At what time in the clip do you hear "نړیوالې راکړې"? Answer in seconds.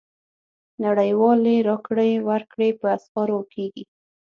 0.83-2.11